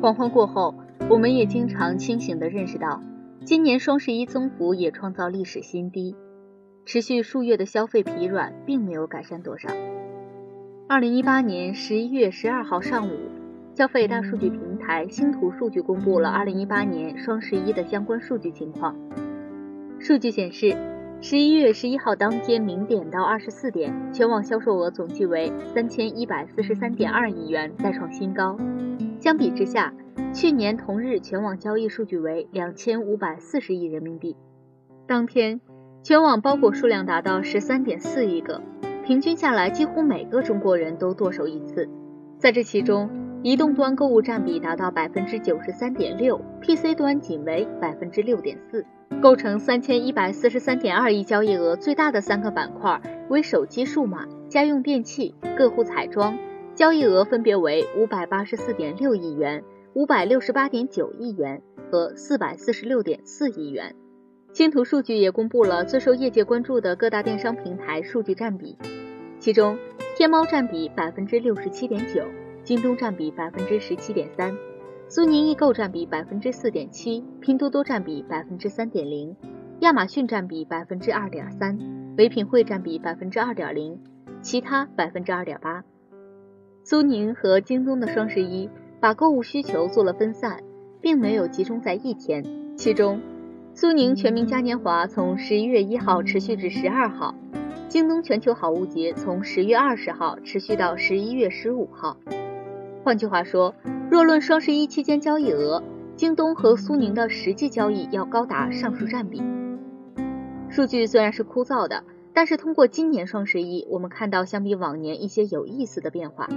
[0.00, 0.74] 黄昏过后，
[1.10, 3.02] 我们也经常清醒地认识到，
[3.44, 6.16] 今年双十一增幅也创造历史新低，
[6.86, 9.68] 持续数月的消费疲软并没有改善多少。
[10.88, 13.12] 二零一八年十一月十二号上午，
[13.74, 18.96] 消费大数据平台星图数据公布了二零一八年双十一的相关数据情况。
[19.98, 20.74] 数据显示，
[21.20, 28.56] 十一月十一号当天零点到二十四点，全网销售额总计为三千一百四十三点二亿元，再创新高。
[29.30, 29.94] 相比之下，
[30.34, 34.34] 去年同日全网交易数据为两千五百四十亿人民币。
[35.06, 35.60] 当天，
[36.02, 38.60] 全网包裹数量达到十三点四亿个，
[39.04, 41.88] 平均下来几乎每个中国人都剁手一次。
[42.40, 43.08] 在这其中，
[43.44, 48.84] 移动端购物占比达到百分之九十三点六，PC 端仅为百分之六点四。
[49.22, 56.36] 构成三千一百四十三点二亿交易额最大的三个板块为手机数码、家用电器、个护彩妆。
[56.80, 61.60] 交易额分别为五百八十四点六亿元、五百六十八点九亿元
[61.92, 63.94] 和四百四十六点四亿元。
[64.54, 68.78] 星图数据也公布了最受业界关注的各大电商平台数据占比，
[69.38, 69.76] 其中
[70.16, 72.24] 天猫占比百分之六十七点九，
[72.64, 74.56] 京东占比百分之十七点三，
[75.06, 79.36] 苏宁易购占比百分之四点七，拼多多占比百分之三点零，
[79.80, 81.78] 亚马逊占比百分之二点三，
[82.16, 84.00] 唯品会占比百分之二点零，
[84.40, 85.84] 其他百分之二点八。
[86.90, 90.58] 苏宁和京东的双十一把购物需求做了分散，
[91.00, 92.44] 并没有集中在一天。
[92.76, 93.20] 其中，
[93.74, 97.32] 苏宁全民嘉年华从十一月一号持续至十二号，
[97.86, 102.16] 京东全球好物节从十月二十号持续到十一月十五号。
[103.04, 103.72] 换句话说，
[104.10, 105.80] 若论双十一期间交易额，
[106.16, 109.40] 京东和苏宁的实际交易要高达上述占比。
[110.68, 112.02] 数据虽然是枯燥的。
[112.32, 116.48] 但是通过今年双十一，我们看到相比往年一些有意思的变化。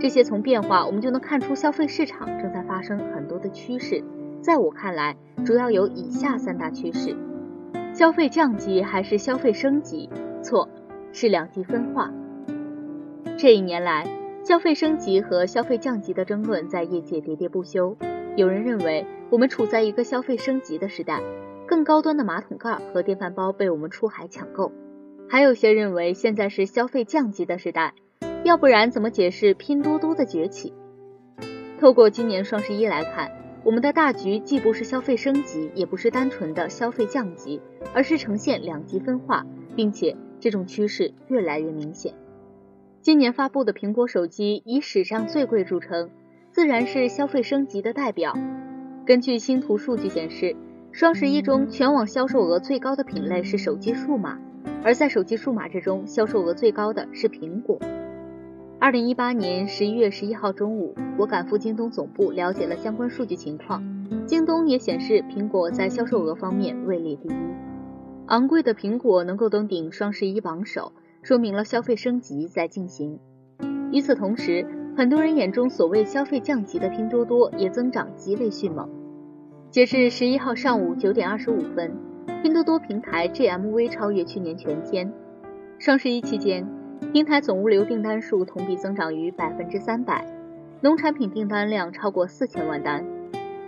[0.00, 4.02] 这些从变化我们就能看出消费市场正在发生很多的趋势。
[4.40, 7.16] 在我看来，主要有以下三大趋势：
[7.92, 10.08] 消费降级还是消费升级？
[10.42, 10.68] 错，
[11.12, 12.12] 是两极分化。
[13.36, 14.06] 这一年来，
[14.44, 17.96] 消费升级和消费降级的争论在业界喋喋不休。
[18.36, 21.20] 有人认为我们处在一个消费升级的时代。
[21.68, 24.72] 更高端的马桶盖和电饭煲被我们出海抢购，
[25.28, 27.92] 还有些认为现在是消费降级的时代，
[28.42, 30.72] 要不然怎么解释拼多多的崛起？
[31.78, 33.30] 透过今年双十一来看，
[33.64, 37.60] 我们的大局既不是消费升级，也不是单纯的消费降级，
[37.92, 39.44] 而是呈现两极分化，
[39.76, 42.14] 并且这种趋势越来越明显。
[43.02, 46.08] 今年发布的苹果手机以史上最贵著称，
[46.50, 48.32] 自然是消费升级的代表。
[49.04, 50.56] 根据星图数据显示。
[50.98, 54.36] 双十一中，全网销售额最高的品类是手机数码，
[54.82, 57.78] 而在手机数码之中，销售额最高的是苹果。
[58.80, 63.80] 二零一八年十一月十一号中午，我赶赴京东总部了解了相关数据情况，
[64.26, 67.32] 京东也显示苹果在销售额方面位列第一。
[68.26, 70.90] 昂贵的苹果能够登顶双十一榜首，
[71.22, 73.20] 说明了消费升级在进行。
[73.92, 74.66] 与此同时，
[74.96, 78.97] 很多人眼中所谓消费降级的拼多多也增长极为迅猛。
[79.70, 81.94] 截至十一号上午九点二十五分，
[82.42, 85.12] 拼多多平台 GMV 超越去年全天。
[85.78, 86.66] 双十一期间，
[87.12, 90.26] 平台总物流订单数同比增长逾百分之三百，
[90.80, 93.04] 农产品订单量超过四千万单，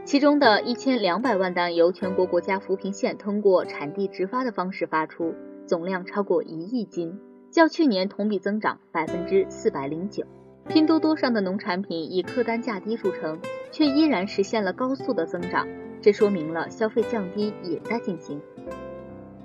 [0.06, 5.34] 其中的一千两百万单由全国国家扶贫县通过产地直发的方式发出，
[5.66, 10.24] 总量超过一亿斤，较去年同比增长百分之四百零九。
[10.66, 13.38] 拼多多上的农产品以客单价低著称，
[13.70, 15.66] 却依然实现了高速的增长。
[16.00, 18.40] 这说明了消费降低也在进行。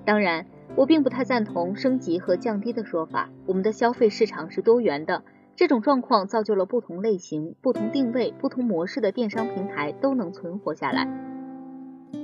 [0.05, 0.45] 当然，
[0.75, 3.29] 我并不太赞同升级和降低的说法。
[3.45, 5.23] 我们的消费市场是多元的，
[5.55, 11.07] 这种状况造就了不同类型、不同定位、不同模式的电商平台都能存活下来。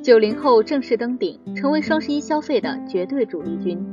[0.03, 3.83] 九零后正式登顶，成为双十一消费的绝对主力军。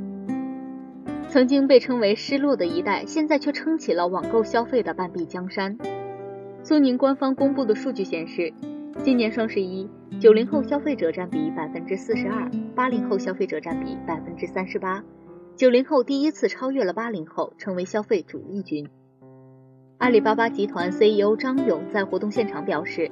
[1.27, 5.77] 曾经被称为失落的一代，现在却撑起了网购消费的半壁江山。
[6.63, 8.53] 苏宁官方公布的数据显示。
[9.01, 15.01] 今年双十一，九零后消费者占比百分之四十二，八零后消费者占比百分之三十八。
[15.55, 18.89] 九零后第一次超越了八零后，成为消费主力军。
[19.99, 23.09] 阿里巴巴集团 CEO 张勇在活动现场表示，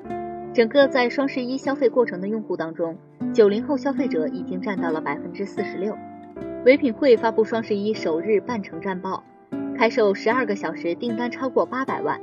[0.53, 2.97] 整个在双十一消费过程的用户当中，
[3.33, 5.97] 九零后消费者已经占到了百分之四十六。
[6.65, 9.23] 唯品会发布双十一首日半程战报，
[9.77, 12.19] 开售十二个小时订单超过八百万。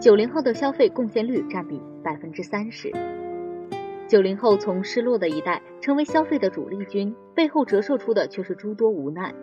[0.00, 2.92] 九零后的消费贡献率占比百分之三十。
[4.06, 9.34] 九零后从失落的一代成为消费的主力军，背后折射出的却是诸多无奈。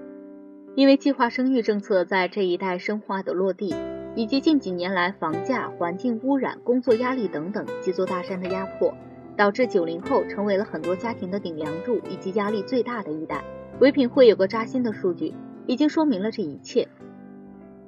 [0.74, 3.75] 因为计划生育政策在这一代深化的落地，
[4.15, 8.94] 以及近几年来房价、环境污染、工作压力等等几座大山的压迫，
[9.36, 13.44] 导致九零后成为了很多家庭的顶梁柱以及压力最大的一代。
[13.81, 15.33] 唯品会有个扎心的数据，
[15.68, 16.88] 已经说明了这一切。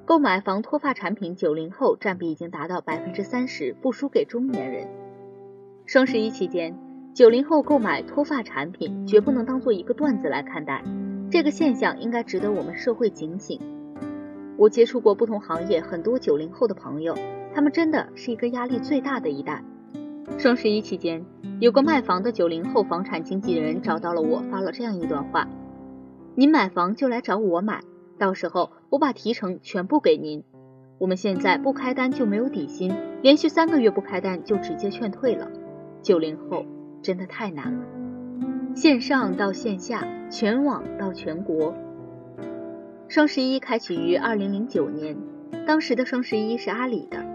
[0.05, 4.87] 购买防脱发产品，九零后占比已经达到百分之三十，不输给中年人。
[5.87, 6.77] 双十一期间，
[7.15, 10.83] 九零后购买脱发产品绝不能当做一个段子来看待，
[11.31, 13.59] 这个现象应该值得我们社会警醒。
[14.57, 17.15] 我接触过不同行业很多九零后的朋友，
[17.55, 19.63] 他们真的是一个压力最大的一代。
[20.37, 21.25] 双十一期间，
[21.59, 25.47] 有个卖房的九零后房产经纪人找到了我，发了这样一段话：
[26.35, 27.81] 您买房就来找我买，
[28.17, 30.43] 到时候我把提成全部给您。
[30.97, 35.51] 我们现在不开单就没有底薪，连续三个月不开单就直接劝退了。
[36.01, 36.65] 九零后
[37.01, 37.85] 真的太难了，
[38.75, 41.73] 线上到线下，全网到全国。
[43.07, 45.17] 双十一开启于二零零九年，
[45.67, 47.25] 当时的双十一是阿里的。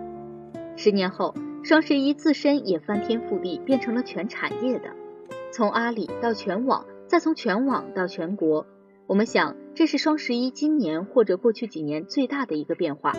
[0.76, 4.90] 十年后，双十一自身也翻天覆地，变成了全产业的。
[5.52, 8.66] 从阿里到全网，再从全网到全国，
[9.06, 13.12] 我们想，这是双十一今年或者过去几年最大的一个变化。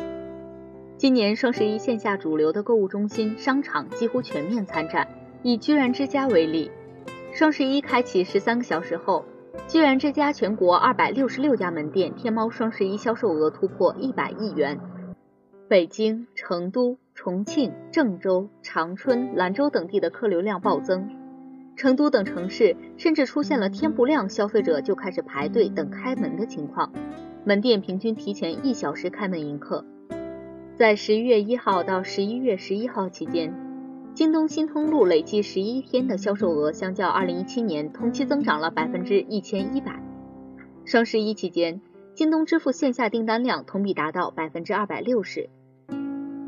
[0.98, 5.07] 今年双十一线下主流的购物中心、商场几乎全面参战。
[5.44, 6.69] 以居然之家为例，
[7.33, 9.25] 双十一开启十三个小时后，
[9.68, 14.80] 居然之家全国二百六十六家门店天猫双十一销售额突破一百亿元。
[15.68, 21.09] 北京、成都、重庆、郑州、长春、兰州等地的客流量暴增，
[21.81, 26.94] 成都等城市甚至出现了天不亮消费者就开始排队等开门的情况，
[27.44, 29.83] 门店平均提前一小时开门迎客。
[30.78, 33.51] 在十一月一号到十一月十一号期间。
[34.13, 40.04] 京东新通路累计十一天的销售额，相较二零一七年同期增长了百分之一千一百。
[40.86, 41.81] 双十一期间，
[42.13, 45.50] 京东支付线下订单量同比达到百分之二百六十。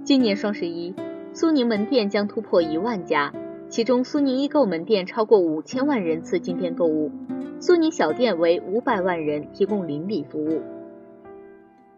[0.03, 0.93] 今年双十一，
[1.33, 3.33] 苏宁门店将突破一万家，
[3.73, 7.11] 其中苏宁易购门店超过五千万人次进店购物，
[7.59, 10.61] 苏宁小店为五百万人提供邻里服务。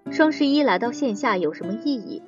[0.10, 2.24] 双十一来到线下有什么意义？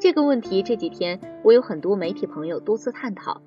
[0.00, 3.40] 这个问题这几天我有很多媒体朋友多次探讨。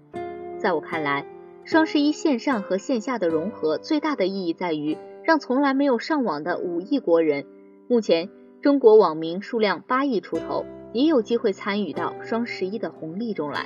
[0.58, 1.26] 在我看来，
[1.66, 7.44] 双十一线上和线下的融合最大的意义在于让从来没有上网的五亿国人，
[7.90, 8.30] 目前
[8.62, 10.64] 中国网民数量八亿出头，
[10.94, 13.66] 也有机会参与到双十一的红利中来。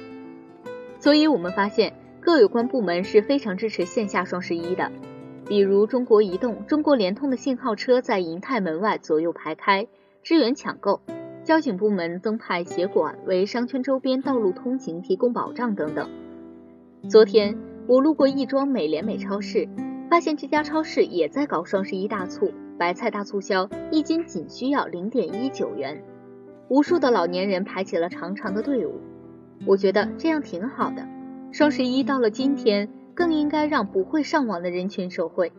[1.05, 4.91] 所以，我们发现各有关部门是非常支持线下双十一的，
[5.45, 9.85] 比如中国移动、中国联通的信号车在银泰门外左右排开，
[10.23, 11.01] 支援抢购。
[11.43, 16.09] 交警部门增派协管，为商圈周边道路通行提供保障等等。
[17.07, 17.55] 昨天
[17.87, 19.69] 我路过亦庄美廉美超市，
[20.09, 26.01] 发现这家超市也在搞双十一大促，白菜大促销，一斤仅需要零点一九元。
[26.67, 28.99] 无数的老年人排起了长长的队伍，
[29.65, 31.07] 我觉得这样挺好的。
[31.51, 35.51] 双十一到了今天，更应该让不会上网的人群受惠。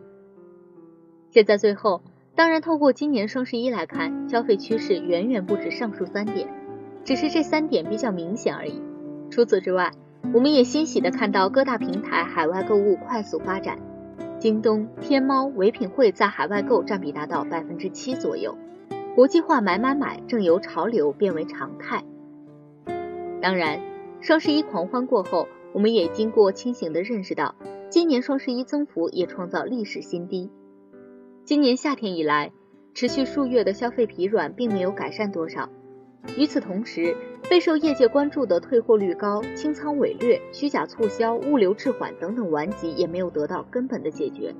[1.31, 2.01] 现在最后。
[2.35, 6.47] 当然，透过今年双十一来看，消费趋势远远不止上述三点，
[7.03, 8.79] 只是这三点比较明显而已。
[9.31, 9.91] 除此之外，
[10.35, 13.79] 我们也欣喜的看到各大平台海外购物快速发展，
[14.37, 18.55] 京东、天猫、唯品会在海外购占比达到百分之七左右，
[19.15, 22.03] 国际化买买买正由潮流变为常态。
[23.41, 23.79] 当然，
[24.19, 27.55] 双十一狂欢过后，我们也经过清醒的认识到，
[27.89, 30.49] 今年双十一增幅也创造历史新低。
[31.43, 32.51] 今年夏天以来，
[32.93, 35.69] 持续数月的消费疲软并没有改善多少。
[36.35, 37.15] 与此同时，
[37.49, 44.53] 备受业界关注的退货率高、清仓伪劣、虚假促销、物流滞缓等等顽疾也没有得到根本的解决。